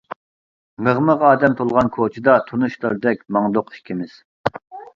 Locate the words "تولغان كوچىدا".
1.59-2.35